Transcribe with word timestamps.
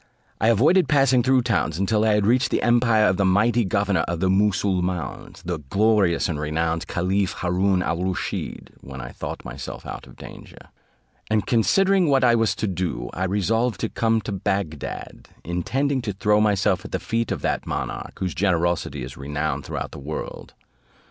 I 0.39 0.47
avoided 0.47 0.89
passing 0.89 1.21
through 1.21 1.43
towns, 1.43 1.77
until 1.77 2.03
I 2.03 2.13
had 2.15 2.25
reached 2.25 2.49
the 2.49 2.63
empire 2.63 3.05
of 3.05 3.17
the 3.17 3.23
mighty 3.23 3.63
governor 3.63 3.99
of 4.07 4.19
the 4.19 4.31
Moosulmauns, 4.31 5.43
the 5.43 5.59
glorious 5.59 6.27
and 6.27 6.39
renowned 6.39 6.87
caliph 6.87 7.33
Haroon 7.41 7.83
al 7.83 7.97
Rusheed, 7.99 8.71
when 8.81 8.99
I 8.99 9.11
thought 9.11 9.45
myself 9.45 9.85
out 9.85 10.07
of 10.07 10.15
danger; 10.17 10.57
and 11.29 11.45
considering 11.45 12.07
what 12.09 12.23
I 12.23 12.33
was 12.33 12.55
to 12.55 12.67
do, 12.67 13.11
I 13.13 13.25
resolved 13.25 13.79
to 13.81 13.89
come 13.89 14.21
to 14.21 14.31
Bagdad, 14.31 15.27
intending 15.43 16.01
to 16.01 16.13
throw 16.13 16.41
myself 16.41 16.83
at 16.83 16.91
the 16.91 16.99
feet 16.99 17.31
of 17.31 17.43
that 17.43 17.67
monarch, 17.67 18.13
whose 18.17 18.33
generosity 18.33 19.03
is 19.03 19.17
renowned 19.17 19.65
throughout 19.65 19.91
the 19.91 19.99
world. 19.99 20.55